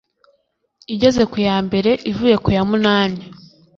[0.93, 3.21] igeze kuyambere, ivuye kuyamunani